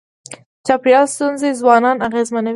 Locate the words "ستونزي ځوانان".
1.15-1.97